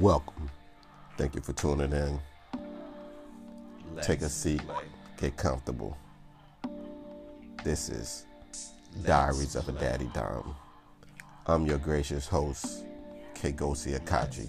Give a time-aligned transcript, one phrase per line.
[0.00, 0.50] Welcome.
[1.16, 2.18] Thank you for tuning in.
[4.02, 4.60] Take a seat,
[5.16, 5.96] get comfortable.
[7.64, 8.26] This is
[9.04, 10.54] Diaries of a Daddy Dom.
[11.46, 12.84] I'm your gracious host,
[13.34, 14.48] Kegosi Akaji.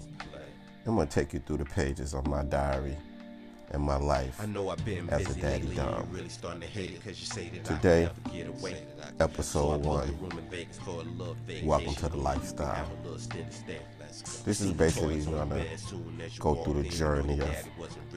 [0.86, 2.98] I'm going to take you through the pages of my diary
[3.72, 5.76] and my life I know I've been as a daddy lately.
[5.76, 6.08] dom.
[6.10, 8.82] Really starting to hate it 'cause you say that Today, I get away.
[8.98, 10.08] So episode a one.
[10.22, 12.90] room in Vegas for a little Welcome to the lifestyle.
[14.46, 15.66] This is basically gonna
[16.40, 17.68] go through the journey of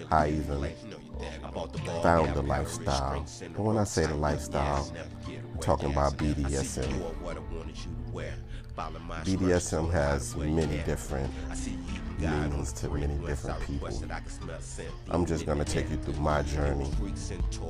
[0.09, 0.71] how I even
[2.03, 3.25] found the lifestyle.
[3.43, 4.91] And when I say the lifestyle,
[5.27, 6.93] I'm talking about BDSM.
[9.25, 11.31] BDSM has many different
[12.21, 13.75] I see you guys meanings on to many different people.
[13.75, 14.89] requested I could smell scent.
[15.11, 16.91] I'm just going to take you through my journey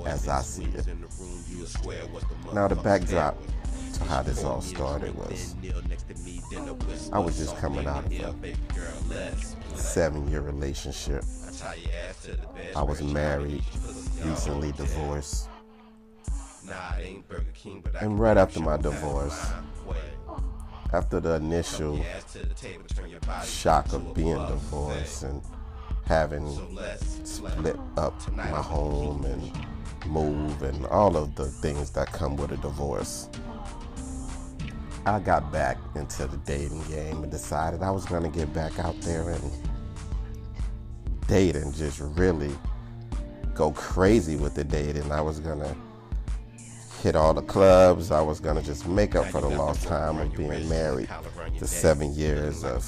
[0.07, 0.87] as I see it.
[2.53, 3.37] Now, the backdrop
[3.95, 5.55] to how this all started was
[7.13, 11.25] I was just coming out of a seven year relationship.
[12.75, 13.63] I was married,
[14.25, 15.49] recently divorced.
[18.01, 19.51] And right after my divorce,
[20.93, 22.05] after the initial
[23.45, 25.43] shock of being divorced and
[26.07, 26.49] having
[27.25, 29.53] split up my home and
[30.07, 33.29] move and all of the things that come with a divorce.
[35.07, 38.79] I got back into the dating game and decided I was going to get back
[38.79, 39.51] out there and
[41.27, 42.51] date and just really
[43.55, 45.11] go crazy with the dating.
[45.11, 45.75] I was going to
[47.01, 48.11] hit all the clubs.
[48.11, 51.09] I was going to just make up for the lost time of being married
[51.59, 52.85] to seven years of,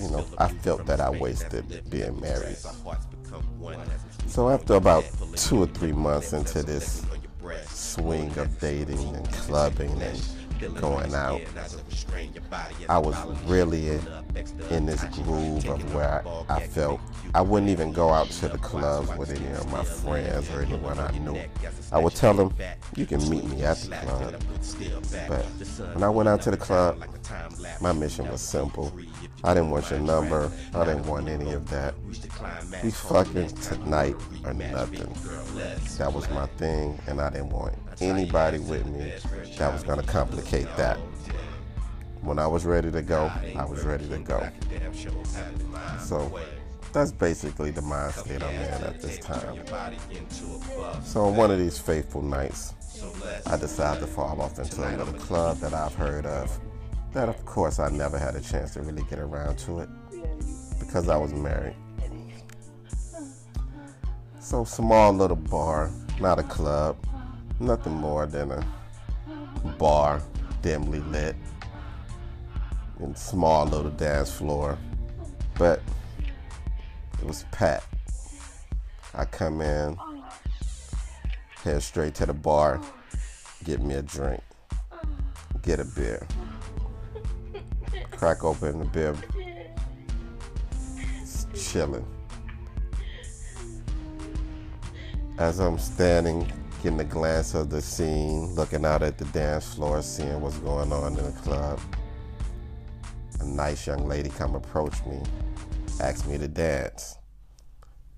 [0.00, 2.56] you know, I felt that I wasted being married.
[4.26, 5.04] So after about
[5.36, 7.04] two or three months into this
[7.66, 10.22] swing of dating and clubbing and
[10.68, 11.40] going out,
[12.88, 13.16] I was
[13.46, 14.00] really in,
[14.70, 17.00] in this groove of where I, I felt
[17.34, 20.98] I wouldn't even go out to the clubs with any of my friends or anyone
[20.98, 21.40] I knew.
[21.92, 22.54] I would tell them,
[22.96, 24.42] you can meet me at the club.
[25.28, 25.44] But
[25.94, 27.02] when I went out to the club,
[27.80, 28.92] my mission was simple.
[29.44, 30.50] I didn't want your number.
[30.74, 31.94] I didn't want any of that.
[32.82, 35.14] We fucking tonight or nothing.
[35.98, 39.12] That was my thing, and I didn't want anybody with me
[39.58, 40.98] that was gonna complicate that.
[42.22, 44.48] When I was ready to go, I was ready to go.
[45.98, 46.38] So
[46.92, 49.58] that's basically the mind state I'm in at this time.
[51.04, 52.74] So on one of these faithful nights,
[53.46, 56.58] I decided to fall off into a little club that I've heard of.
[57.12, 59.88] That of course I never had a chance to really get around to it
[60.78, 61.76] because I was married.
[64.40, 65.90] So small little bar,
[66.20, 66.96] not a club,
[67.60, 68.66] nothing more than a
[69.78, 70.22] bar,
[70.62, 71.36] dimly lit,
[72.98, 74.78] and small little dance floor.
[75.56, 75.82] But
[77.20, 77.86] it was packed.
[79.14, 79.96] I come in,
[81.62, 82.80] head straight to the bar,
[83.64, 84.42] get me a drink,
[85.62, 86.26] get a beer,
[88.12, 89.14] crack open the beer,
[91.54, 92.06] chilling.
[95.38, 96.50] As I'm standing,
[96.82, 100.90] getting a glance of the scene, looking out at the dance floor, seeing what's going
[100.92, 101.78] on in the club,
[103.40, 105.20] a nice young lady come approach me,
[106.00, 107.18] ask me to dance.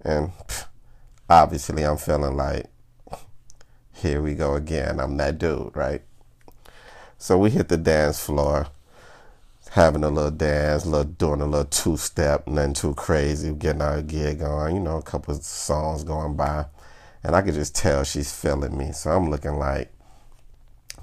[0.04, 0.30] And
[1.28, 2.66] obviously, I'm feeling like,
[3.94, 5.00] here we go again.
[5.00, 6.02] I'm that dude, right?
[7.18, 8.68] So we hit the dance floor,
[9.70, 14.02] having a little dance, little doing a little two step, nothing too crazy, getting our
[14.02, 16.66] gig on, you know, a couple songs going by.
[17.24, 18.92] And I could just tell she's feeling me.
[18.92, 19.92] So I'm looking like,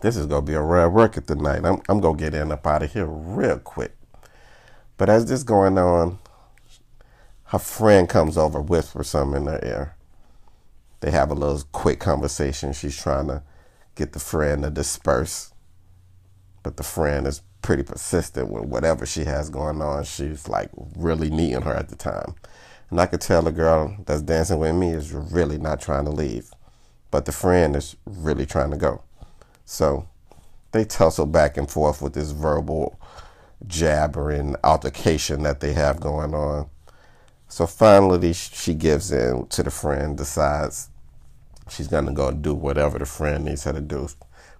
[0.01, 1.65] this is to be a rare record tonight.
[1.65, 3.95] I'm, I'm to get in up out of here real quick.
[4.97, 6.19] But as this going on,
[7.45, 9.95] her friend comes over, whispers something in her ear.
[10.99, 12.73] They have a little quick conversation.
[12.73, 13.43] She's trying to
[13.95, 15.53] get the friend to disperse.
[16.63, 20.03] But the friend is pretty persistent with whatever she has going on.
[20.03, 22.35] She's like really needing her at the time.
[22.89, 26.11] And I could tell the girl that's dancing with me is really not trying to
[26.11, 26.51] leave.
[27.11, 29.03] But the friend is really trying to go.
[29.65, 30.07] So
[30.71, 32.99] they tussle back and forth with this verbal
[33.67, 36.69] jabbering altercation that they have going on.
[37.47, 40.89] So finally, she gives in to the friend, decides
[41.69, 44.07] she's going to go do whatever the friend needs her to do.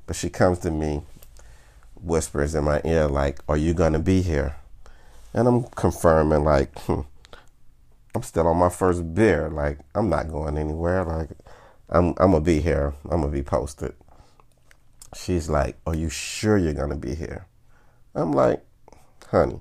[0.08, 1.04] But she comes to me,
[2.02, 4.56] whispers in my ear, like, Are you going to be here?
[5.34, 7.02] And I'm confirming, like, hmm,
[8.16, 9.50] I'm still on my first beer.
[9.50, 11.04] Like, I'm not going anywhere.
[11.04, 11.30] Like,
[11.90, 12.94] I'm, I'm to be here.
[13.10, 13.94] I'm to be posted.
[15.16, 17.48] She's like, Are you sure you're to be here?
[18.16, 18.64] I'm like,
[19.30, 19.60] Honey,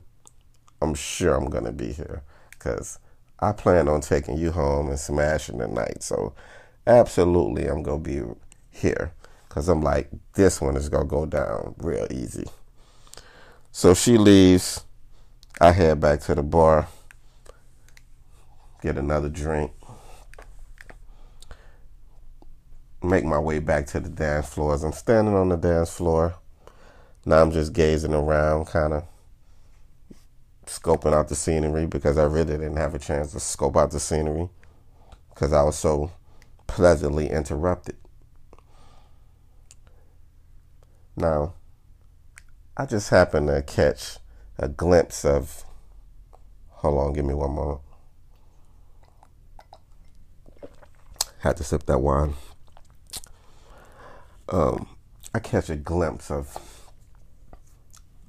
[0.81, 2.99] I'm sure I'm gonna be here because
[3.39, 6.03] I plan on taking you home and smashing the night.
[6.03, 6.35] So
[6.87, 8.23] absolutely, I'm gonna be
[8.71, 9.13] here
[9.49, 12.47] because I'm like, this one is gonna go down real easy.
[13.73, 14.85] So she leaves.
[15.61, 16.89] I head back to the bar,
[18.83, 19.73] get another drink,
[23.03, 24.75] make my way back to the dance floor.
[24.75, 26.35] As I'm standing on the dance floor,
[27.25, 29.05] now I'm just gazing around, kind of
[30.67, 34.01] scoping out the scenery because I really didn't have a chance to scope out the
[34.01, 34.49] scenery
[35.31, 36.13] because I was so
[36.67, 37.97] pleasantly interrupted.
[41.17, 41.55] Now,
[42.77, 44.19] I just happened to catch
[44.59, 45.65] a glimpse of.
[46.69, 47.81] Hold on, give me one moment.
[51.41, 52.35] Had to sip that wine.
[54.49, 54.89] Um,
[55.33, 56.89] I catch a glimpse of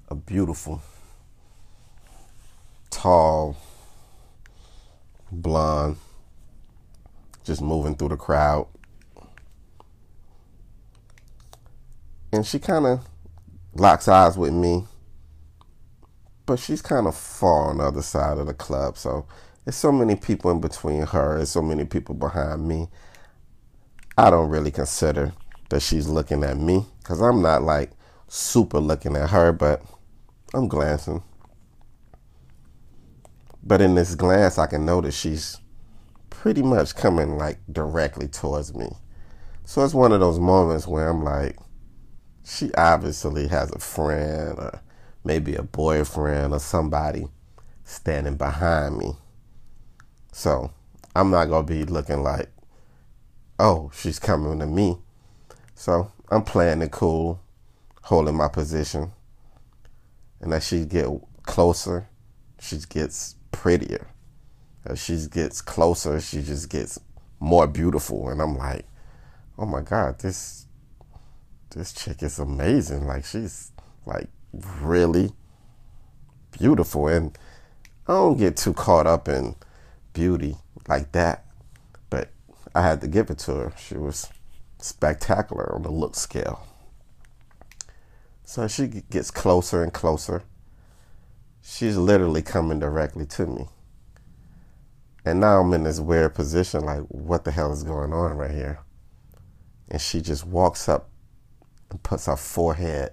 [0.09, 0.81] a beautiful,
[2.89, 3.55] tall,
[5.31, 5.97] blonde,
[7.43, 8.67] just moving through the crowd.
[12.31, 13.07] And she kind of
[13.73, 14.85] locks eyes with me,
[16.45, 18.97] but she's kind of far on the other side of the club.
[18.97, 19.25] So
[19.69, 22.87] there's so many people in between her and so many people behind me.
[24.17, 25.31] I don't really consider
[25.69, 27.91] that she's looking at me because I'm not like
[28.27, 29.83] super looking at her, but
[30.55, 31.21] I'm glancing.
[33.61, 35.59] But in this glance, I can notice she's
[36.31, 38.87] pretty much coming like directly towards me.
[39.65, 41.59] So it's one of those moments where I'm like,
[42.43, 44.81] she obviously has a friend or
[45.23, 47.27] maybe a boyfriend or somebody
[47.83, 49.13] standing behind me.
[50.31, 50.71] So
[51.15, 52.49] I'm not going to be looking like,
[53.57, 54.97] oh, she's coming to me.
[55.75, 57.41] So I'm playing it cool,
[58.03, 59.11] holding my position.
[60.41, 61.07] And as she get
[61.43, 62.07] closer,
[62.59, 64.07] she gets prettier.
[64.85, 66.99] As she gets closer, she just gets
[67.39, 68.29] more beautiful.
[68.29, 68.85] And I'm like,
[69.57, 70.65] oh my God, this
[71.71, 73.05] this chick is amazing.
[73.05, 73.71] Like she's
[74.05, 74.27] like
[74.81, 75.31] really
[76.57, 77.07] beautiful.
[77.07, 77.37] And
[78.07, 79.55] I don't get too caught up in
[80.13, 80.57] beauty
[80.87, 81.45] like that.
[82.09, 82.29] But
[82.73, 83.73] I had to give it to her.
[83.77, 84.29] She was
[84.79, 86.65] spectacular on the look scale.
[88.43, 90.43] So she gets closer and closer.
[91.61, 93.67] She's literally coming directly to me.
[95.25, 98.51] And now I'm in this weird position like, what the hell is going on right
[98.51, 98.79] here?
[99.89, 101.09] And she just walks up
[101.91, 103.11] and puts her forehead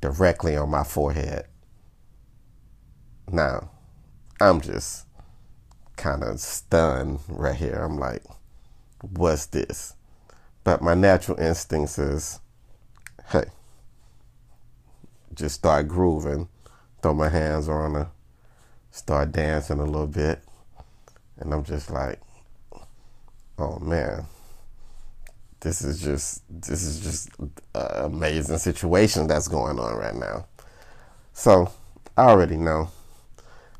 [0.00, 1.46] directly on my forehead.
[3.30, 3.70] Now,
[4.40, 5.06] I'm just
[6.00, 7.74] kind of stunned right here.
[7.74, 8.24] I'm like,
[9.02, 9.94] what's this?
[10.64, 12.40] But my natural instincts is,
[13.28, 13.44] hey,
[15.34, 16.48] just start grooving,
[17.02, 18.08] throw my hands on her,
[18.90, 20.42] start dancing a little bit.
[21.38, 22.20] And I'm just like,
[23.58, 24.24] oh man,
[25.60, 27.30] this is just this is just
[27.74, 30.46] amazing situation that's going on right now.
[31.32, 31.70] So
[32.16, 32.90] I already know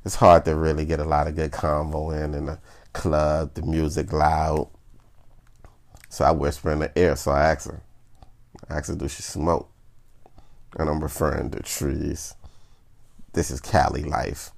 [0.05, 2.59] it's hard to really get a lot of good combo in in a
[2.93, 4.69] club, the music loud.
[6.09, 7.17] So I whisper in the air.
[7.17, 7.83] So I ask her,
[8.69, 9.71] I ask her, do she smoke?
[10.79, 12.35] And I'm referring to trees.
[13.33, 14.51] This is Cali life.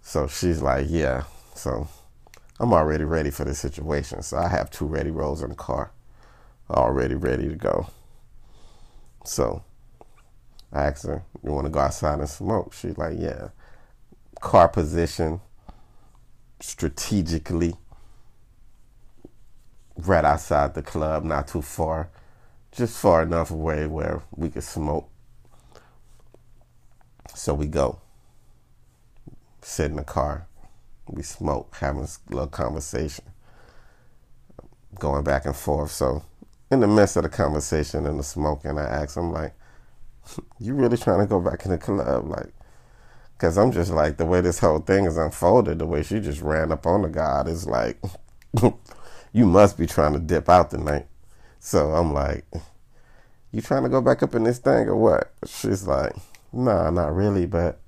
[0.00, 1.24] So she's like, yeah.
[1.54, 1.88] So
[2.58, 4.22] I'm already ready for the situation.
[4.22, 5.92] So I have two ready rolls in the car,
[6.70, 7.88] already ready to go.
[9.24, 9.62] So
[10.72, 12.72] I asked her, You want to go outside and smoke?
[12.72, 13.48] She's like, Yeah.
[14.40, 15.40] Car position
[16.60, 17.74] strategically
[19.96, 22.08] right outside the club, not too far,
[22.70, 25.08] just far enough away where we could smoke.
[27.34, 28.00] So we go,
[29.60, 30.46] sit in the car,
[31.08, 33.24] we smoke, having a little conversation,
[34.98, 35.90] going back and forth.
[35.90, 36.24] So,
[36.70, 39.54] in the midst of the conversation and the smoking, I asked him like,
[40.58, 42.52] "You really trying to go back in the club?" Like,
[43.42, 46.40] because I'm just like the way this whole thing is unfolded, the way she just
[46.40, 48.00] ran up on the god is like,
[49.32, 51.06] you must be trying to dip out tonight.
[51.58, 52.44] So I'm like,
[53.50, 55.32] you trying to go back up in this thing or what?
[55.46, 56.14] She's like,
[56.52, 57.80] nah, not really, but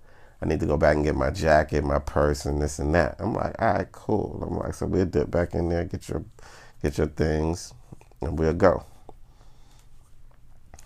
[0.43, 3.17] I need to go back and get my jacket, my purse, and this and that.
[3.19, 4.43] I'm like, all right, cool.
[4.47, 6.25] I'm like, so we'll dip back in there, get your
[6.83, 7.73] get your things,
[8.21, 8.85] and we'll go.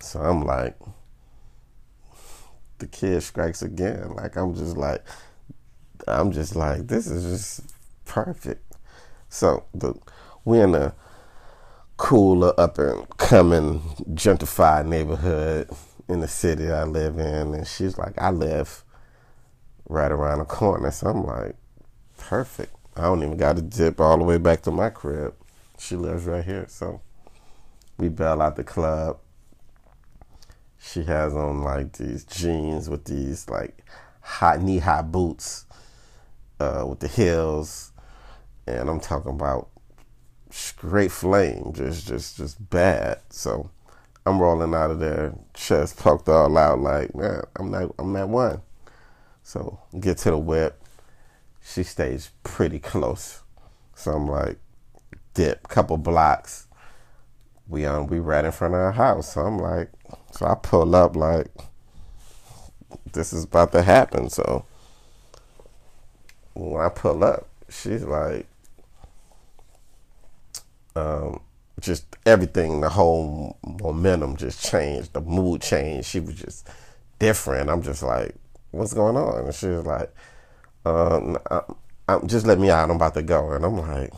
[0.00, 0.76] So I'm like,
[2.78, 4.14] the kid strikes again.
[4.14, 5.04] Like I'm just like,
[6.06, 8.64] I'm just like, this is just perfect.
[9.28, 9.94] So the
[10.44, 10.94] we in a
[11.96, 13.80] cooler up and coming
[14.14, 15.68] gentrified neighborhood
[16.08, 18.84] in the city I live in, and she's like, I live
[19.88, 20.90] right around the corner.
[20.90, 21.56] So I'm like,
[22.16, 22.74] perfect.
[22.96, 25.34] I don't even got to dip all the way back to my crib.
[25.78, 26.66] She lives right here.
[26.68, 27.00] So
[27.98, 29.18] we bail out the club.
[30.78, 33.84] She has on like these jeans with these like
[34.20, 35.66] high knee high boots
[36.60, 37.92] uh, with the heels.
[38.66, 39.68] And I'm talking about
[40.50, 43.20] straight flame, just just just bad.
[43.30, 43.70] So
[44.24, 48.28] I'm rolling out of there, chest poked all out, like man, I'm not I'm that
[48.28, 48.62] one.
[49.42, 50.82] So get to the whip.
[51.62, 53.42] She stays pretty close.
[53.94, 54.58] So I'm like,
[55.34, 56.67] dip, couple blocks.
[57.68, 59.34] We um we right in front of her house.
[59.34, 59.90] So I'm like,
[60.32, 61.48] so I pull up like
[63.12, 64.30] this is about to happen.
[64.30, 64.64] So
[66.54, 68.46] when I pull up, she's like,
[70.96, 71.40] um,
[71.80, 76.08] just everything, the whole momentum just changed, the mood changed.
[76.08, 76.68] She was just
[77.18, 77.70] different.
[77.70, 78.34] I'm just like,
[78.72, 79.44] what's going on?
[79.44, 80.12] And she was like,
[80.84, 81.60] um, I,
[82.08, 82.90] I, just let me out.
[82.90, 83.52] I'm about to go.
[83.52, 84.12] And I'm like,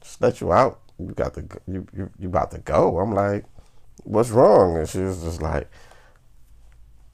[0.00, 0.80] just let you out.
[1.08, 2.98] You got to, you, you, you about to go.
[2.98, 3.44] I'm like,
[4.04, 4.76] what's wrong?
[4.76, 5.68] And she was just like,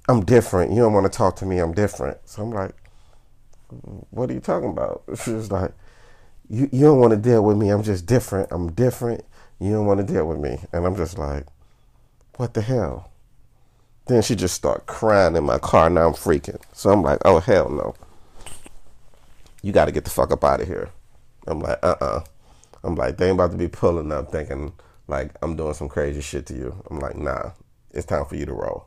[0.09, 0.73] I'm different.
[0.73, 1.59] You don't want to talk to me.
[1.59, 2.19] I'm different.
[2.25, 2.75] So I'm like,
[4.11, 5.03] what are you talking about?
[5.25, 5.73] She was like,
[6.49, 7.71] you, you don't want to deal with me.
[7.71, 8.49] I'm just different.
[8.53, 9.25] I'm different.
[9.59, 10.61] You don't want to deal with me.
[10.73, 11.47] And I'm just like,
[12.37, 13.11] what the hell?
[14.07, 15.91] Then she just start crying in my car.
[15.91, 16.61] Now I'm freaking.
[16.73, 17.95] So I'm like, oh, hell no.
[19.63, 20.91] You got to get the fuck up out of here.
[21.49, 22.25] I'm like, uh-uh.
[22.87, 24.73] I'm like, they ain't about to be pulling up thinking
[25.09, 26.85] like I'm doing some crazy shit to you.
[26.89, 27.51] I'm like, nah,
[27.93, 28.87] it's time for you to roll.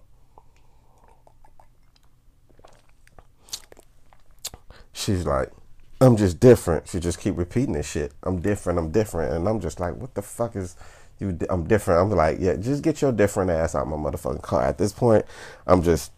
[4.94, 5.51] She's like,
[6.00, 6.88] I'm just different.
[6.88, 8.13] She just keep repeating this shit.
[8.24, 8.79] I'm different.
[8.79, 10.77] I'm different, and I'm just like, what the fuck is
[11.20, 11.38] you?
[11.50, 12.01] I'm different.
[12.01, 14.63] I'm like, yeah, just get your different ass out my motherfucking car.
[14.63, 15.25] At this point,
[15.68, 16.13] I'm just,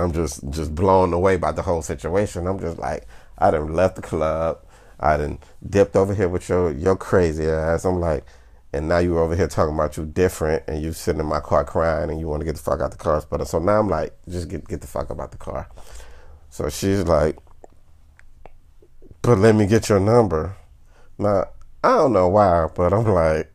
[0.00, 2.46] I'm just, just blown away by the whole situation.
[2.46, 3.06] I'm just like,
[3.36, 4.64] I done left the club.
[5.00, 7.84] I done dipped over here with your your crazy ass.
[7.84, 8.24] I'm like,
[8.72, 11.64] and now you're over here talking about you different, and you sitting in my car
[11.64, 13.22] crying, and you want to get the fuck out the car.
[13.28, 15.68] But so now I'm like, just get get the fuck out the car.
[16.50, 17.36] So she's like,
[19.22, 20.56] but let me get your number.
[21.18, 21.46] Now,
[21.82, 23.52] I don't know why, but I'm like,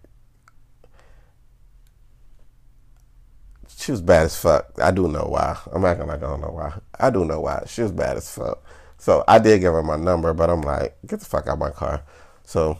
[3.79, 4.71] she was bad as fuck.
[4.81, 5.57] I do know why.
[5.71, 6.73] I'm acting like I don't know why.
[6.99, 7.63] I do know why.
[7.65, 8.63] She was bad as fuck.
[8.99, 11.59] So I did give her my number, but I'm like, get the fuck out of
[11.59, 12.03] my car.
[12.43, 12.77] So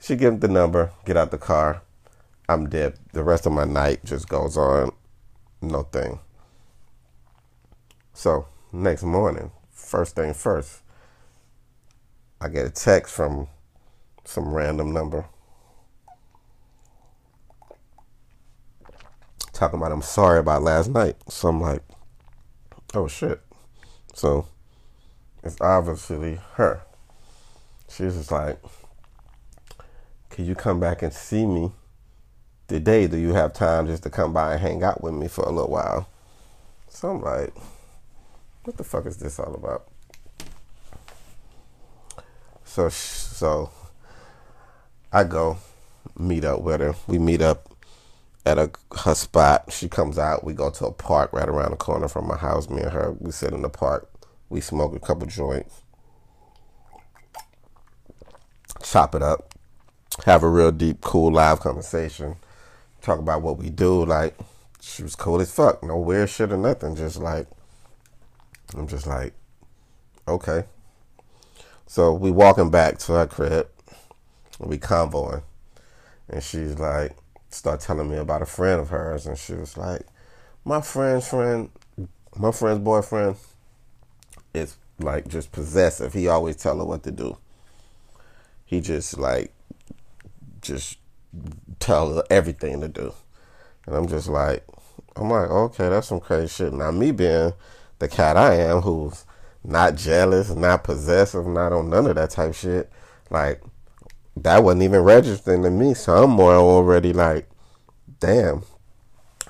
[0.00, 1.82] she gave the number, get out the car.
[2.48, 2.94] I'm dead.
[3.12, 4.92] The rest of my night just goes on,
[5.60, 6.20] no thing.
[8.14, 10.82] So next morning, first thing first,
[12.40, 13.48] I get a text from
[14.24, 15.26] some random number
[19.60, 21.16] talking about I'm sorry about last night.
[21.28, 21.82] So I'm like,
[22.94, 23.42] oh shit.
[24.14, 24.46] So
[25.42, 26.82] it's obviously her.
[27.88, 28.58] She's just like,
[30.30, 31.72] can you come back and see me
[32.68, 33.06] today?
[33.06, 35.50] Do you have time just to come by and hang out with me for a
[35.50, 36.08] little while?
[36.88, 37.54] So I'm like,
[38.64, 39.86] what the fuck is this all about?
[42.64, 43.70] So so
[45.12, 45.58] I go
[46.18, 46.94] meet up with her.
[47.06, 47.68] We meet up
[48.44, 48.70] at a
[49.04, 49.72] her spot.
[49.72, 50.44] She comes out.
[50.44, 52.68] We go to a park right around the corner from my house.
[52.68, 53.12] Me and her.
[53.18, 54.09] We sit in the park.
[54.50, 55.82] We smoke a couple joints.
[58.82, 59.54] Chop it up.
[60.26, 62.36] Have a real deep, cool, live conversation.
[63.00, 64.04] Talk about what we do.
[64.04, 64.36] Like
[64.80, 65.82] she was cool as fuck.
[65.84, 66.96] No weird shit or nothing.
[66.96, 67.46] Just like
[68.76, 69.34] I'm just like,
[70.26, 70.64] okay.
[71.86, 73.68] So we walking back to her crib.
[74.58, 75.42] We convoying.
[76.28, 77.16] And she's like,
[77.50, 79.26] start telling me about a friend of hers.
[79.26, 80.02] And she was like,
[80.64, 81.70] my friend's friend,
[82.36, 83.36] my friend's boyfriend
[84.54, 86.12] is like just possessive.
[86.12, 87.36] He always tell her what to do.
[88.64, 89.52] He just like,
[90.60, 90.98] just
[91.78, 93.12] tell her everything to do.
[93.86, 94.64] And I'm just like,
[95.16, 96.72] I'm like, okay, that's some crazy shit.
[96.72, 97.52] Now me being
[97.98, 99.24] the cat I am, who's
[99.64, 102.90] not jealous, not possessive, not on none of that type shit.
[103.30, 103.62] Like
[104.36, 105.94] that wasn't even registering to me.
[105.94, 107.48] So I'm more already like,
[108.20, 108.62] damn,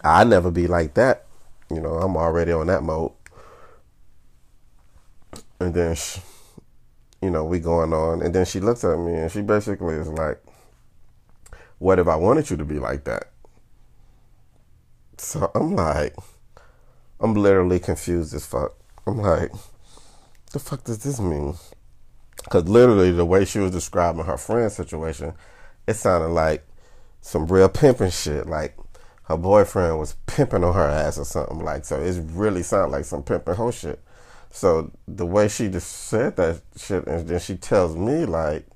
[0.03, 1.27] I never be like that.
[1.71, 3.13] You know, I'm already on that mode.
[5.61, 6.21] And then, she,
[7.23, 10.09] you know, we going on, and then she looks at me and she basically is
[10.09, 10.43] like,
[11.79, 13.31] "What if I wanted you to be like that?"
[15.19, 16.17] So I'm like,
[17.21, 18.75] I'm literally confused as fuck.
[19.07, 19.53] I'm like,
[20.53, 21.55] the fuck does this mean?
[22.43, 25.35] Because literally, the way she was describing her friend's situation,
[25.87, 26.67] it sounded like
[27.21, 28.47] some real pimping shit.
[28.47, 28.79] Like
[29.25, 31.59] her boyfriend was pimping on her ass or something.
[31.59, 34.03] Like so, it really sounded like some pimping whole shit.
[34.51, 38.67] So the way she just said that shit, and then she tells me like,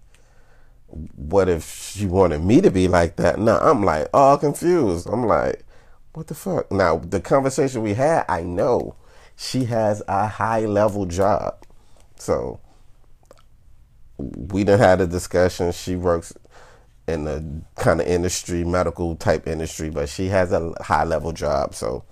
[1.16, 5.08] "What if she wanted me to be like that?" Now I'm like all confused.
[5.08, 5.64] I'm like,
[6.12, 8.94] "What the fuck?" Now the conversation we had, I know
[9.36, 11.56] she has a high level job,
[12.16, 12.60] so
[14.16, 15.72] we done had a discussion.
[15.72, 16.32] She works
[17.08, 21.74] in the kind of industry, medical type industry, but she has a high level job,
[21.74, 22.04] so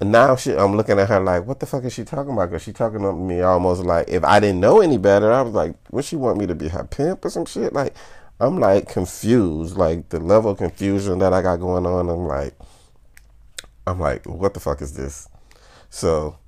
[0.00, 2.50] and now she, I'm looking at her like, what the fuck is she talking about?
[2.50, 5.52] Because she talking to me almost like if I didn't know any better, I was
[5.52, 7.74] like, would she want me to be her pimp or some shit?
[7.74, 7.94] Like,
[8.40, 12.08] I'm like confused, like the level of confusion that I got going on.
[12.08, 12.54] I'm like,
[13.86, 15.28] I'm like, what the fuck is this?
[15.90, 16.38] So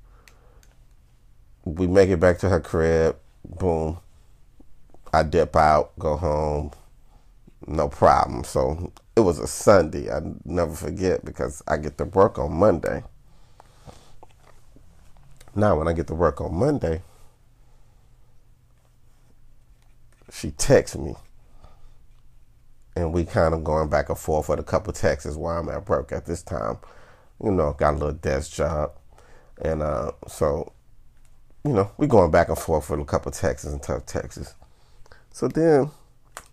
[1.63, 3.17] we make it back to her crib.
[3.45, 3.99] Boom.
[5.13, 6.71] I dip out, go home,
[7.67, 8.43] no problem.
[8.45, 10.11] So it was a Sunday.
[10.11, 13.03] I never forget because I get to work on Monday.
[15.55, 17.03] Now, when I get to work on Monday,
[20.31, 21.15] she texts me.
[22.95, 25.87] And we kind of going back and forth with a couple texts while I'm at
[25.87, 26.77] work at this time.
[27.43, 28.91] You know, got a little desk job.
[29.61, 30.71] And uh, so,
[31.63, 34.55] you know, we going back and forth with a couple texts and tough texts.
[35.31, 35.89] So then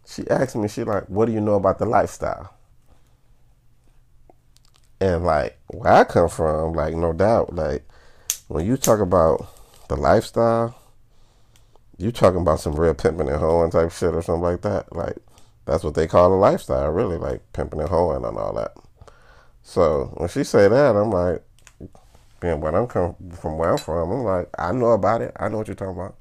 [0.06, 2.54] she asked me, she like, what do you know about the lifestyle?
[5.00, 7.86] And like where I come from, like no doubt, like
[8.50, 9.46] when you talk about
[9.88, 10.74] the lifestyle,
[11.96, 14.92] you talking about some real pimping and hoeing type shit or something like that.
[14.92, 15.18] Like
[15.66, 18.72] that's what they call a lifestyle, really, like pimping and hoeing and all that.
[19.62, 21.44] So when she say that, I'm like,
[22.40, 25.32] being where I'm come from, where I'm from, I'm like, I know about it.
[25.38, 26.16] I know what you're talking about.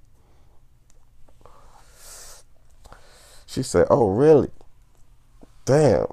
[3.47, 4.51] She said, "Oh, really?
[5.65, 6.05] Damn.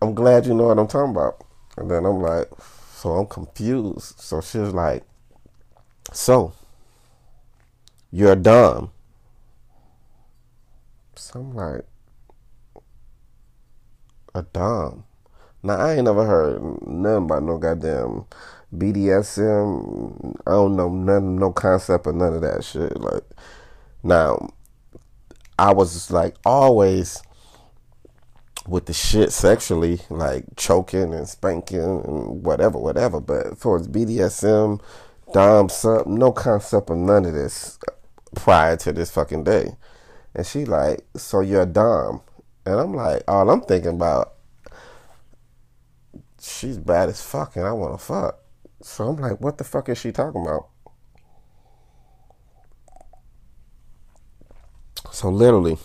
[0.00, 1.44] I'm glad you know what I'm talking about."
[1.76, 2.48] And then I'm like,
[3.02, 4.20] so I'm confused.
[4.20, 5.02] So she was like,
[6.12, 6.52] So,
[8.12, 8.92] you're dom.
[11.16, 11.84] So I'm like,
[14.36, 15.02] a dom.
[15.64, 18.24] Now I ain't never heard nothing about no goddamn
[18.72, 20.36] BDSM.
[20.46, 23.00] I don't know none, no concept of none of that shit.
[23.00, 23.24] Like,
[24.04, 24.48] now
[25.58, 27.20] I was like always
[28.66, 33.20] with the shit sexually, like choking and spanking and whatever, whatever.
[33.20, 34.80] But for BDSM,
[35.32, 37.78] Dom, something, no concept of none of this
[38.34, 39.76] prior to this fucking day.
[40.34, 42.22] And she like, so you're a Dom.
[42.64, 44.34] And I'm like, all I'm thinking about,
[46.40, 48.38] she's bad as fuck and I want to fuck.
[48.80, 50.68] So I'm like, what the fuck is she talking about?
[55.10, 55.78] So literally,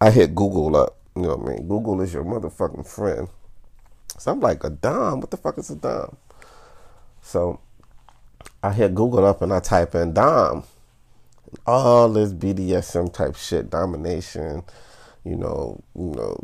[0.00, 1.68] I hit Google up you know what I mean?
[1.68, 3.28] Google is your motherfucking friend.
[4.18, 5.20] So I'm like, a dom?
[5.20, 6.16] What the fuck is a dom?
[7.20, 7.60] So
[8.62, 10.64] I hit Google up and I type in dom.
[11.66, 14.62] All this BDSM type shit, domination,
[15.24, 16.42] you know, you know,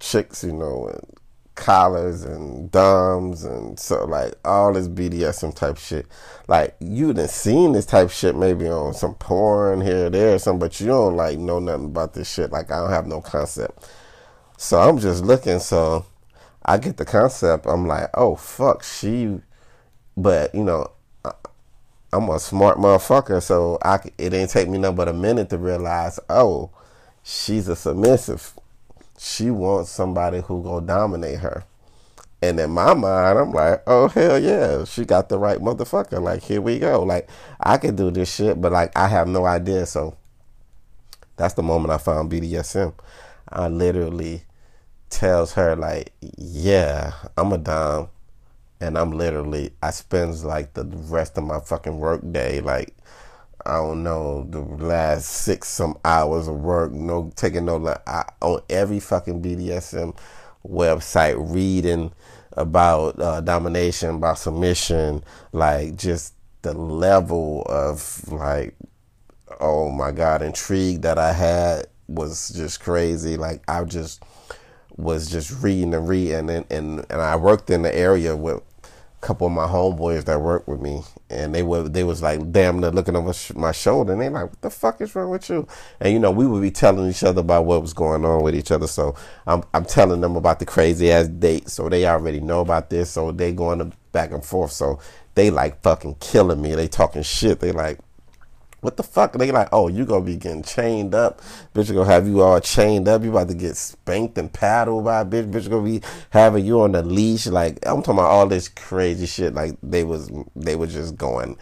[0.00, 1.17] chicks, you know, and
[1.58, 6.06] collars and doms and so like all this BDSM type shit.
[6.46, 10.38] Like you done seen this type shit maybe on some porn here or there or
[10.38, 12.52] something, but you don't like know nothing about this shit.
[12.52, 13.90] Like I don't have no concept.
[14.56, 15.58] So I'm just looking.
[15.58, 16.06] So
[16.64, 17.66] I get the concept.
[17.66, 19.40] I'm like, oh fuck, she.
[20.16, 20.90] But you know,
[22.12, 25.58] I'm a smart motherfucker, so I it ain't take me nothing but a minute to
[25.58, 26.70] realize, oh,
[27.22, 28.54] she's a submissive
[29.18, 31.64] she wants somebody who gonna dominate her.
[32.40, 36.22] And in my mind, I'm like, oh hell yeah, she got the right motherfucker.
[36.22, 37.02] Like here we go.
[37.02, 37.28] Like
[37.60, 39.86] I can do this shit, but like I have no idea.
[39.86, 40.16] So
[41.36, 42.94] that's the moment I found BDSM.
[43.48, 44.42] I literally
[45.10, 48.08] tells her like, yeah, I'm a dom,
[48.80, 52.94] and I'm literally I spends like the rest of my fucking work day like
[53.68, 58.62] I don't know, the last six some hours of work, no taking no I, on
[58.70, 60.16] every fucking BDSM
[60.66, 62.12] website, reading
[62.52, 68.74] about uh, domination, about submission, like just the level of like,
[69.60, 73.36] oh my god, intrigue that I had was just crazy.
[73.36, 74.22] Like I just
[74.96, 78.62] was just reading and reading, and and and I worked in the area with
[79.20, 82.80] couple of my homeboys that work with me, and they were they was like damn
[82.80, 85.66] near looking over my shoulder, and they like, what the fuck is wrong with you?
[86.00, 88.54] And you know, we would be telling each other about what was going on with
[88.54, 88.86] each other.
[88.86, 89.14] So
[89.46, 93.10] I'm I'm telling them about the crazy ass date, so they already know about this.
[93.10, 94.72] So they going back and forth.
[94.72, 95.00] So
[95.34, 96.74] they like fucking killing me.
[96.74, 97.60] They talking shit.
[97.60, 97.98] They like,
[98.80, 99.32] what the fuck?
[99.32, 101.40] They like, oh, you gonna be getting chained up.
[101.74, 103.22] Bitch gonna have you all chained up.
[103.22, 105.50] You about to get spanked and paddled by a bitch.
[105.50, 107.46] Bitch gonna be having you on the leash.
[107.46, 109.54] Like I'm talking about all this crazy shit.
[109.54, 111.56] Like they was they were just going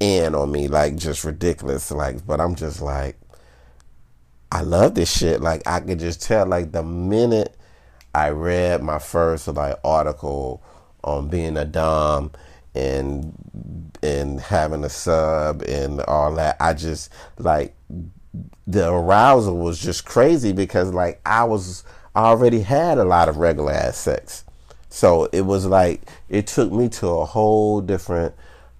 [0.00, 1.90] in on me, like just ridiculous.
[1.90, 3.16] Like, but I'm just like,
[4.50, 5.40] I love this shit.
[5.40, 7.56] Like, I could just tell, like, the minute
[8.14, 10.62] I read my first like article
[11.04, 12.32] on being a dom
[12.76, 17.74] and and having a sub and all that, I just like
[18.66, 21.84] the arousal was just crazy because like I was
[22.14, 24.44] already had a lot of regular ass sex.
[24.88, 28.34] So it was like it took me to a whole different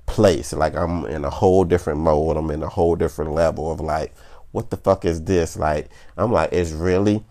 [0.07, 0.53] place.
[0.53, 2.37] Like I'm in a whole different mode.
[2.37, 4.15] I'm in a whole different level of like,
[4.53, 5.57] what the fuck is this?
[5.57, 7.25] Like I'm like, it's really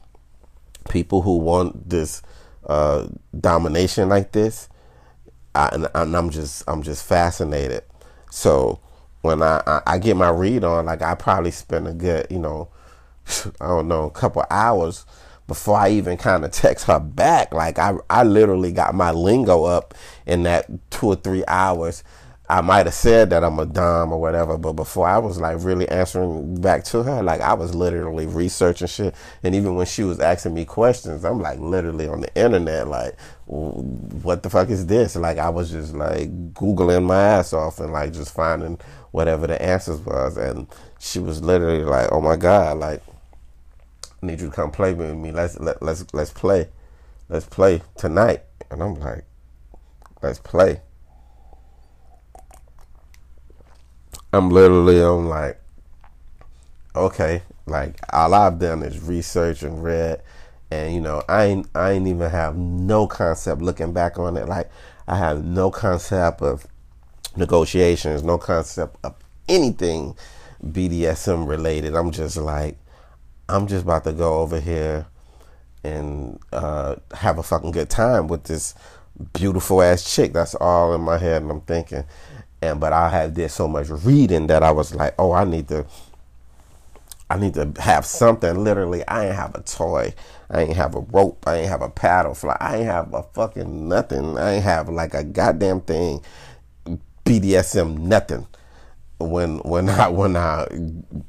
[0.89, 2.21] people who want this
[2.67, 3.07] uh,
[3.39, 4.69] domination like this.
[5.55, 7.83] I, and, and I'm just I'm just fascinated.
[8.31, 8.79] So
[9.21, 12.39] when I, I, I get my read on, like I probably spend a good, you
[12.39, 12.69] know,
[13.61, 15.05] I don't know, a couple hours
[15.47, 17.53] before I even kind of text her back.
[17.53, 19.93] Like I, I literally got my lingo up
[20.25, 22.03] in that two or three hours.
[22.47, 25.63] I might have said that I'm a dom or whatever, but before I was like
[25.63, 29.15] really answering back to her, like I was literally researching shit.
[29.41, 33.15] And even when she was asking me questions, I'm like literally on the internet, like,
[33.47, 35.15] what the fuck is this?
[35.15, 38.79] Like I was just like Googling my ass off and like just finding
[39.11, 40.37] whatever the answers was.
[40.37, 40.67] And
[40.99, 43.03] she was literally like, oh my God, like,
[44.21, 45.31] I need you to come play with me.
[45.31, 46.69] Let's, let, let's, let's play.
[47.29, 48.41] Let's play tonight.
[48.71, 49.25] And I'm like,
[50.21, 50.81] let's play.
[54.33, 55.61] I'm literally I'm like,
[56.93, 60.21] okay, like all I've done is research and read,
[60.75, 64.47] and you know I ain't I ain't even have no concept looking back on it.
[64.47, 64.69] Like
[65.07, 66.67] I have no concept of
[67.35, 69.15] negotiations, no concept of
[69.47, 70.15] anything
[70.63, 71.95] BDSM related.
[71.95, 72.77] I'm just like,
[73.49, 75.05] I'm just about to go over here
[75.83, 78.73] and uh, have a fucking good time with this
[79.33, 80.33] beautiful ass chick.
[80.33, 82.05] That's all in my head, and I'm thinking
[82.61, 85.67] and but I had did so much reading that I was like, oh, I need
[85.69, 85.85] to
[87.29, 88.63] I need to have something.
[88.63, 90.13] Literally, I ain't have a toy.
[90.49, 91.43] I ain't have a rope.
[91.47, 92.57] I ain't have a paddle fly.
[92.59, 94.37] I ain't have a fucking nothing.
[94.37, 96.21] I ain't have like a goddamn thing.
[97.25, 98.47] BDSM nothing.
[99.19, 100.67] When when I when I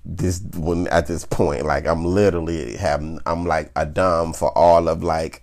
[0.05, 4.88] this when at this point like I'm literally having I'm like a dom for all
[4.88, 5.42] of like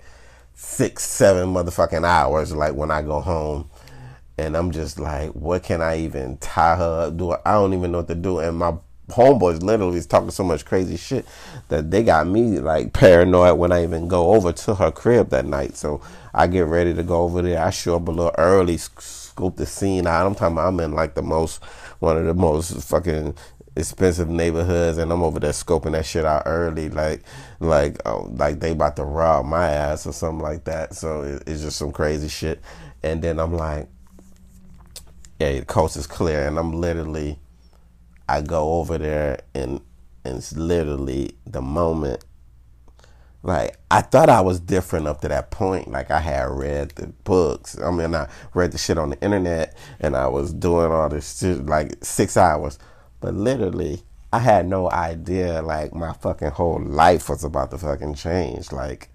[0.53, 3.69] six seven motherfucking hours like when I go home
[4.37, 7.17] and I'm just like, what can I even tie her up?
[7.17, 8.39] Do I don't even know what to do.
[8.39, 8.75] And my
[9.09, 11.25] homeboys literally is talking so much crazy shit
[11.69, 15.45] that they got me like paranoid when I even go over to her crib that
[15.45, 15.75] night.
[15.75, 16.01] So
[16.33, 17.63] I get ready to go over there.
[17.63, 20.25] I show up a little early, scope the scene out.
[20.25, 21.63] I'm talking about I'm in like the most
[21.99, 23.35] one of the most fucking
[23.75, 27.23] expensive neighborhoods and I'm over there scoping that shit out early like
[27.59, 31.43] like oh, like they about to rob my ass or something like that so it,
[31.47, 32.61] it's just some crazy shit
[33.01, 33.87] and then I'm like
[35.39, 37.39] yeah, the coast is clear, and I'm literally,
[38.27, 39.81] I go over there, and,
[40.23, 42.23] and it's literally the moment.
[43.45, 45.91] Like I thought I was different up to that point.
[45.91, 47.77] Like I had read the books.
[47.77, 51.39] I mean, I read the shit on the internet, and I was doing all this
[51.39, 52.79] shit like six hours.
[53.19, 55.61] But literally, I had no idea.
[55.61, 58.71] Like my fucking whole life was about to fucking change.
[58.71, 59.09] Like,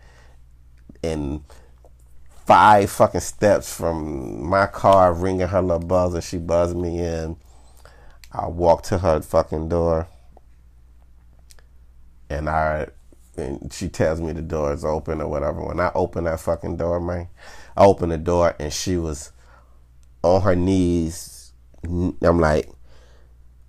[1.03, 1.42] in
[2.47, 6.21] five fucking steps from my car ringing her little buzzer.
[6.21, 7.37] She buzzed me in.
[8.33, 10.09] I walk to her fucking door.
[12.31, 12.88] And I
[13.37, 15.62] and she tells me the door is open or whatever.
[15.62, 17.29] When I open that fucking door, man,
[17.77, 19.33] I open the door and she was
[20.23, 21.53] on her knees.
[21.85, 22.69] I'm like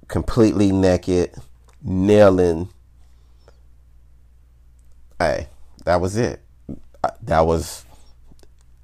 [0.07, 1.35] completely naked,
[1.81, 2.69] kneeling.
[5.19, 5.47] Hey,
[5.85, 6.41] that was it.
[7.21, 7.85] That was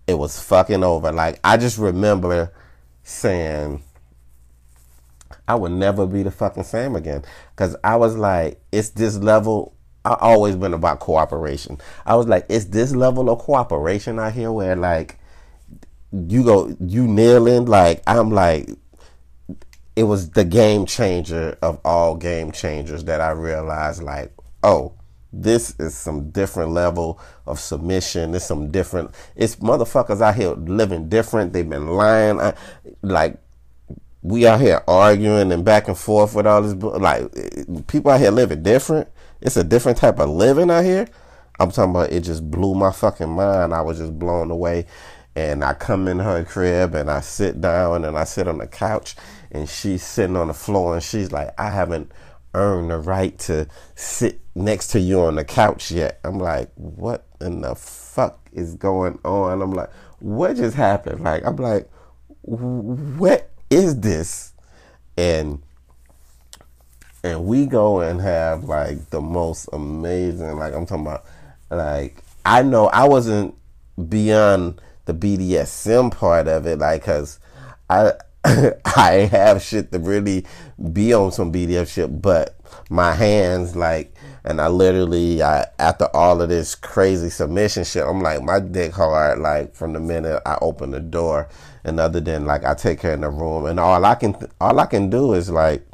[0.07, 1.11] it was fucking over.
[1.11, 2.53] Like I just remember
[3.03, 3.83] saying
[5.47, 7.23] I would never be the fucking same again
[7.55, 11.79] cuz I was like it's this level I always been about cooperation.
[12.05, 15.19] I was like it's this level of cooperation out here where like
[16.11, 18.69] you go you kneeling like I'm like
[19.95, 24.31] it was the game changer of all game changers that I realized like
[24.63, 24.93] oh
[25.37, 28.33] this is some different level of submission.
[28.33, 29.11] It's some different.
[29.35, 31.51] It's motherfuckers out here living different.
[31.51, 32.39] They've been lying.
[32.39, 32.53] I,
[33.01, 33.37] like
[34.25, 36.73] we out here arguing and back and forth with all this.
[36.73, 39.07] Like people out here living different.
[39.41, 41.07] It's a different type of living out here.
[41.59, 42.11] I'm talking about.
[42.11, 43.73] It just blew my fucking mind.
[43.73, 44.87] I was just blown away.
[45.35, 48.67] And I come in her crib and I sit down and I sit on the
[48.67, 49.15] couch
[49.51, 52.11] and she's sitting on the floor and she's like, I haven't
[52.53, 56.19] earned the right to sit next to you on the couch yet.
[56.23, 59.61] I'm like, what in the fuck is going on?
[59.61, 61.21] I'm like, what just happened?
[61.21, 61.91] Like, I'm like,
[62.41, 64.53] what is this?
[65.17, 65.61] and
[67.23, 71.25] and we go and have like the most amazing like I'm talking about
[71.69, 73.55] like I know I wasn't
[74.09, 77.39] beyond the BDSM part of it like cuz
[77.89, 78.13] I
[78.45, 80.45] I have shit to really
[80.91, 82.57] be on some BDSM shit but
[82.89, 88.21] my hands like and I literally I after all of this crazy submission shit I'm
[88.21, 91.47] like my dick hard like from the minute I open the door
[91.85, 94.79] and other than like I take her in the room and all I can all
[94.79, 95.85] I can do is like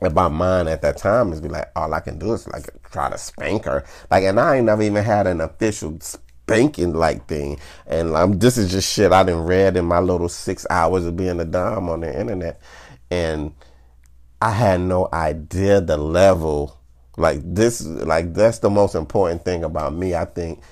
[0.00, 3.10] my mind at that time is be like, all I can do is like try
[3.10, 3.84] to spank her.
[4.10, 7.58] Like, and I ain't never even had an official spanking like thing.
[7.86, 11.16] And um, this is just shit I didn't read in my little six hours of
[11.16, 12.60] being a dom on the internet.
[13.10, 13.52] And
[14.40, 16.78] I had no idea the level.
[17.16, 20.14] Like this, like that's the most important thing about me.
[20.14, 20.62] I think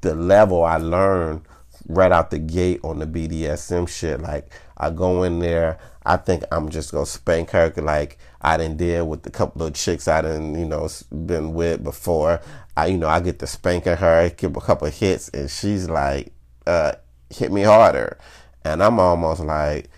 [0.00, 1.42] the level I learned
[1.88, 4.20] right out the gate on the BDSM shit.
[4.20, 8.76] Like I go in there, I think I'm just gonna spank her like I didn't
[8.76, 12.40] deal with a couple of chicks I didn't, you know, been with before.
[12.76, 16.32] I, you know, I get to spanking her, give a couple hits, and she's like,
[16.66, 16.92] uh,
[17.30, 18.18] hit me harder.
[18.64, 19.88] And I'm almost like,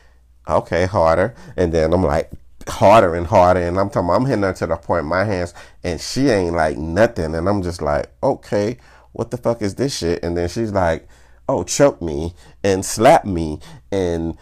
[0.49, 1.35] okay, harder.
[1.57, 2.31] And then I'm like,
[2.69, 3.61] harder and harder.
[3.61, 5.53] And I'm talking, I'm hitting her to the point my hands,
[5.85, 7.35] and she ain't like nothing.
[7.35, 8.79] And I'm just like, okay,
[9.13, 10.23] what the fuck is this shit?
[10.23, 11.09] And then she's like,
[11.49, 13.59] oh, choke me and slap me
[13.91, 14.37] and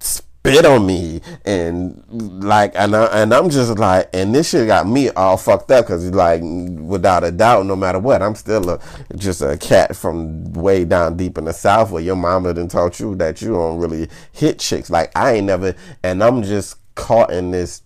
[0.00, 2.02] spit on me and
[2.42, 5.86] like and I, and I'm just like and this shit got me all fucked up
[5.86, 8.80] because like without a doubt no matter what I'm still a
[9.16, 12.98] just a cat from way down deep in the south where your mama didn't taught
[12.98, 17.30] you that you don't really hit chicks like I ain't never and I'm just caught
[17.30, 17.82] in this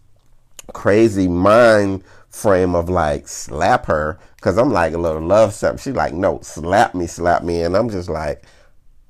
[0.73, 5.79] crazy mind frame of like slap her because I'm like a little love step.
[5.79, 8.43] She like no slap me slap me and I'm just like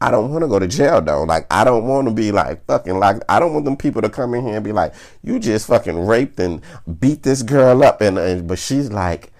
[0.02, 1.22] I don't want to go to jail though.
[1.22, 4.10] Like I don't want to be like fucking like I don't want them people to
[4.10, 6.60] come in here and be like, you just fucking raped and
[6.98, 9.32] beat this girl up and, and but she's like,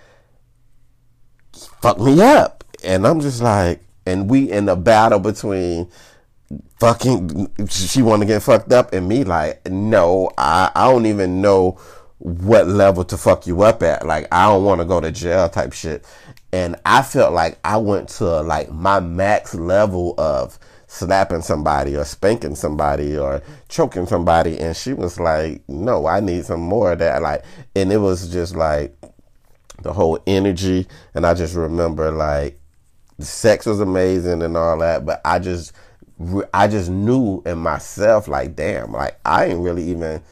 [1.53, 5.91] fuck me up, and I'm just like, and we in a battle between
[6.79, 11.41] fucking she want to get fucked up and me like no I I don't even
[11.41, 11.79] know
[12.19, 14.07] what level to fuck you up at.
[14.07, 16.07] Like I don't want to go to jail type shit
[16.53, 22.05] and I felt like I went to like my max level of slapping somebody or
[22.05, 24.59] spanking somebody or choking somebody.
[24.59, 27.23] And she was like no I need some more of that.
[27.23, 28.95] Like and it was just like
[29.83, 30.87] the whole energy.
[31.15, 32.61] And I just remember like
[33.19, 35.73] the sex was amazing and all that but I just
[36.53, 40.23] I just knew in myself like damn like I ain't really even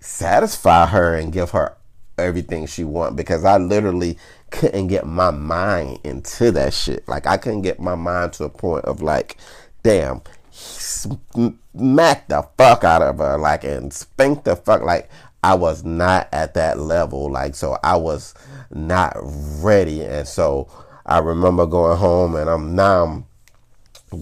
[0.00, 1.76] satisfy her and give her
[2.18, 4.18] everything she want because I literally
[4.50, 7.06] couldn't get my mind into that shit.
[7.08, 9.36] Like I couldn't get my mind to a point of like,
[9.82, 14.82] damn, smack the fuck out of her, like and spank the fuck.
[14.82, 15.10] Like
[15.42, 17.30] I was not at that level.
[17.30, 18.34] Like so, I was
[18.70, 20.68] not ready, and so
[21.06, 23.04] I remember going home, and I'm now.
[23.04, 23.24] I'm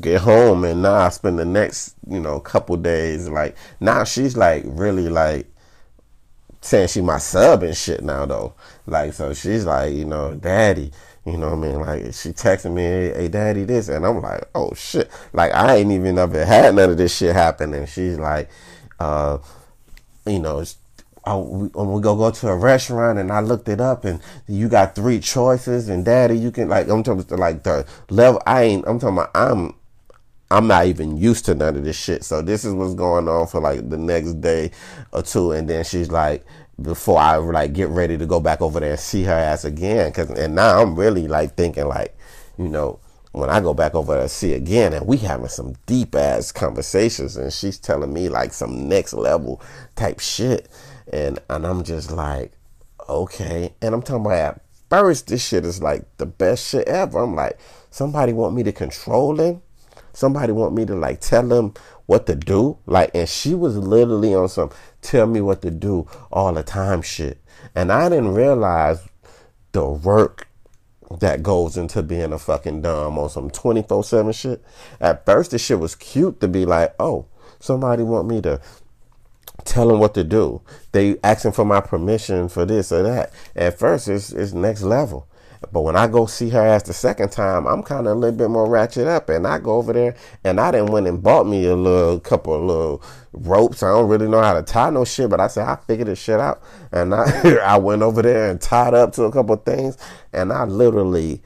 [0.00, 4.36] get home and now I spend the next, you know, couple days like now she's
[4.36, 5.46] like really like
[6.60, 8.54] saying she my sub and shit now though.
[8.86, 10.92] Like so she's like, you know, daddy,
[11.24, 11.80] you know what I mean?
[11.80, 15.10] Like she texting me, hey, daddy, this and I'm like, oh shit.
[15.32, 18.48] Like I ain't even ever had none of this shit happen and she's like,
[19.00, 19.38] uh,
[20.26, 20.64] you know,
[21.24, 24.68] I, we, we go go to a restaurant and I looked it up and you
[24.68, 28.86] got three choices and daddy you can like I'm talking like the level I ain't
[28.86, 29.74] I'm talking about I'm
[30.50, 32.22] I'm not even used to none of this shit.
[32.24, 34.70] So this is what's going on for like the next day
[35.12, 36.44] or two, and then she's like,
[36.80, 40.12] before I like get ready to go back over there and see her ass again,
[40.12, 42.16] cause and now I'm really like thinking like,
[42.58, 43.00] you know,
[43.32, 46.52] when I go back over there to see again, and we having some deep ass
[46.52, 49.62] conversations, and she's telling me like some next level
[49.94, 50.68] type shit,
[51.12, 52.52] and and I'm just like,
[53.08, 54.60] okay, and I'm talking about at
[54.90, 57.18] first this shit is like the best shit ever.
[57.20, 57.58] I'm like,
[57.90, 59.62] somebody want me to control him
[60.16, 61.74] somebody want me to like tell them
[62.06, 62.78] what to do.
[62.86, 64.70] Like and she was literally on some
[65.02, 67.40] tell me what to do all the time shit.
[67.74, 69.06] And i didn't realize
[69.72, 70.48] the work
[71.20, 74.64] that goes into being a fucking dom on some 24-7 shit.
[75.00, 77.26] At first the shit was cute to be like oh
[77.58, 78.60] somebody want me to
[79.64, 80.62] tell them what to do.
[80.92, 83.32] They asking for my permission for this or that.
[83.54, 85.28] At first it's, it's next level
[85.72, 88.36] but when I go see her ass the second time, I'm kind of a little
[88.36, 91.46] bit more ratchet up, and I go over there and I didn't went and bought
[91.46, 93.82] me a little couple of little ropes.
[93.82, 96.18] I don't really know how to tie no shit, but I said I figured this
[96.18, 99.64] shit out, and I I went over there and tied up to a couple of
[99.64, 99.96] things,
[100.32, 101.42] and I literally,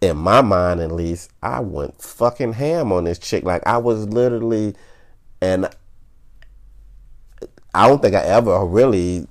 [0.00, 3.44] in my mind at least, I went fucking ham on this chick.
[3.44, 4.74] Like I was literally,
[5.40, 5.68] and
[7.74, 9.26] I don't think I ever really,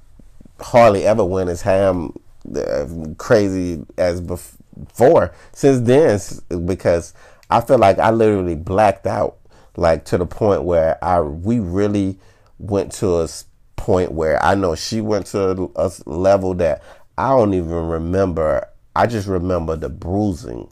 [0.60, 2.14] hardly ever went as ham
[2.56, 2.88] Uh,
[3.20, 6.20] crazy as before since then
[6.66, 7.14] because
[7.52, 9.38] I feel like I literally blacked out
[9.78, 12.18] like to the point where I we really
[12.58, 13.28] went to a
[13.76, 16.82] point where I know she went to a level that
[17.18, 18.68] I don't even remember.
[18.96, 20.72] I just remember the bruising,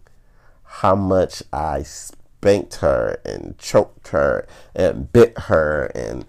[0.63, 6.25] how much I spanked her and choked her and bit her and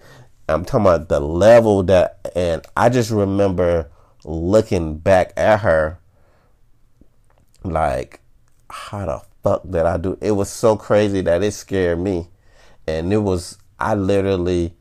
[0.47, 3.89] I'm talking about the level that and I just remember
[4.23, 5.99] looking back at her
[7.63, 8.19] like
[8.69, 12.27] how the fuck did I do it was so crazy that it scared me
[12.87, 14.75] and it was I literally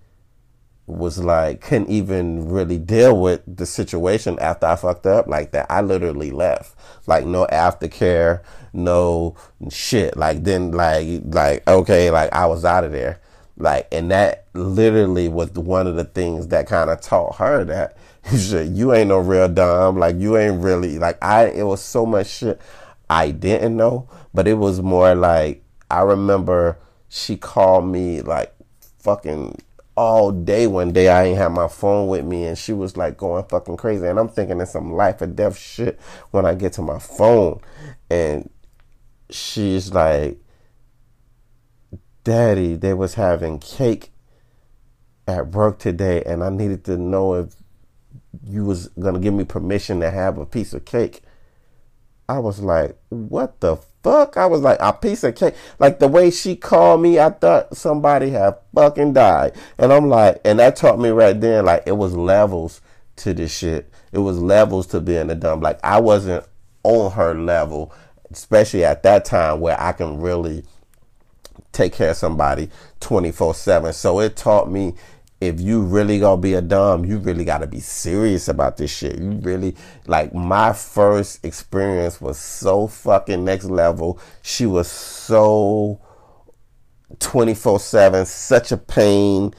[0.90, 5.66] was like couldn't even really deal with the situation after I fucked up like that.
[5.70, 6.74] I literally left.
[7.07, 9.37] Like no aftercare, no
[9.70, 10.16] shit.
[10.16, 13.20] Like then like like okay, like I was out of there.
[13.57, 17.96] Like and that literally was one of the things that kind of taught her that
[18.38, 19.99] shit, you ain't no real dom.
[19.99, 22.61] Like you ain't really like I it was so much shit
[23.09, 28.55] I didn't know, but it was more like I remember she called me like
[29.01, 29.61] fucking
[29.97, 31.09] all day one day.
[31.09, 34.07] I ain't had my phone with me and she was like going fucking crazy.
[34.07, 35.99] And I'm thinking it's some life or death shit
[36.31, 37.61] when I get to my phone.
[38.09, 38.49] And
[39.29, 40.38] she's like,
[42.23, 44.12] Daddy, they was having cake
[45.27, 47.55] at work today and I needed to know if
[48.47, 51.23] you was gonna give me permission to have a piece of cake.
[52.29, 54.37] I was like, what the fuck?
[54.37, 55.55] I was like, a piece of cake.
[55.79, 59.57] Like the way she called me, I thought somebody had fucking died.
[59.79, 62.81] And I'm like, and that taught me right then, like it was levels
[63.16, 63.93] to this shit.
[64.12, 65.61] It was levels to being a dom.
[65.61, 66.45] Like I wasn't
[66.83, 67.93] on her level,
[68.31, 70.64] especially at that time where I can really
[71.73, 73.93] take care of somebody 24 7.
[73.93, 74.95] So it taught me
[75.40, 79.18] if you really gonna be a dom, you really gotta be serious about this shit.
[79.18, 79.74] You really
[80.07, 84.20] like my first experience was so fucking next level.
[84.42, 86.00] She was so
[87.20, 89.55] 24 7, such a pain,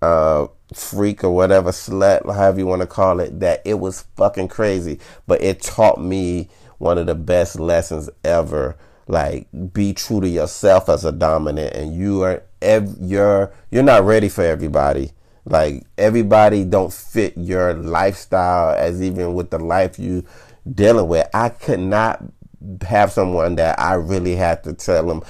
[0.00, 4.48] uh, freak or whatever, slut, however you want to call it, that it was fucking
[4.48, 4.98] crazy.
[5.26, 8.76] But it taught me one of the best lessons ever.
[9.06, 14.04] Like, be true to yourself as a dominant, and you are, ev- you're, you're not
[14.04, 15.12] ready for everybody
[15.46, 20.24] like everybody don't fit your lifestyle as even with the life you
[20.70, 21.28] dealing with.
[21.32, 22.22] I could not
[22.82, 25.22] have someone that I really had to tell them.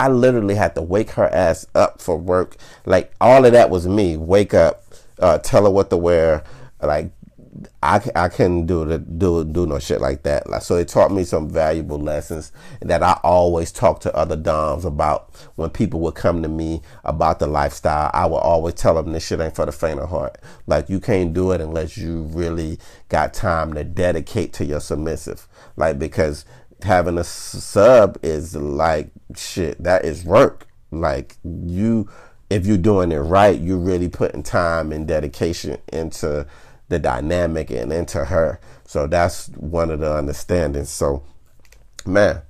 [0.00, 2.56] I literally had to wake her ass up for work.
[2.84, 4.16] Like all of that was me.
[4.16, 4.82] Wake up,
[5.20, 6.42] uh, tell her what to wear,
[6.82, 7.12] like
[7.82, 10.48] I, I couldn't do the, do do no shit like that.
[10.48, 14.84] Like, so it taught me some valuable lessons that I always talk to other doms
[14.84, 15.34] about.
[15.56, 19.26] When people would come to me about the lifestyle, I would always tell them this
[19.26, 20.38] shit ain't for the faint of heart.
[20.66, 25.48] Like you can't do it unless you really got time to dedicate to your submissive.
[25.76, 26.44] Like because
[26.82, 29.82] having a sub is like shit.
[29.82, 30.66] That is work.
[30.90, 32.08] Like you,
[32.48, 36.46] if you're doing it right, you're really putting time and dedication into
[36.90, 38.60] the dynamic and into her.
[38.84, 40.90] So that's one of the understandings.
[40.90, 41.22] So,
[42.04, 42.42] man,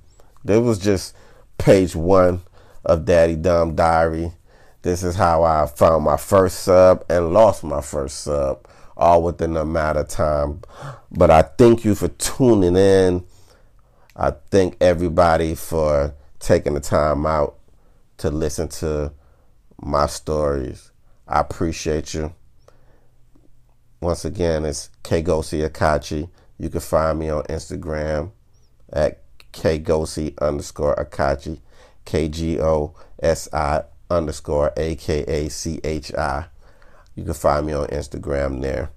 [0.43, 1.15] this was just
[1.57, 2.41] page one
[2.83, 4.33] of Daddy Dom Diary.
[4.81, 9.55] This is how I found my first sub and lost my first sub, all within
[9.55, 10.61] a matter of time.
[11.11, 13.23] But I thank you for tuning in.
[14.15, 17.59] I thank everybody for taking the time out
[18.17, 19.13] to listen to
[19.79, 20.91] my stories.
[21.27, 22.33] I appreciate you.
[24.01, 26.27] Once again, it's Kgosi Akachi.
[26.57, 28.31] You can find me on Instagram
[28.91, 29.21] at
[29.53, 31.59] Kgosi underscore Akachi,
[32.03, 36.45] K G O S I underscore A K A C H I.
[37.15, 38.89] You can find me on Instagram there.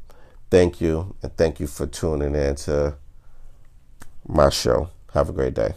[0.50, 2.94] Thank you, and thank you for tuning in to
[4.26, 4.88] my show.
[5.12, 5.74] Have a great day.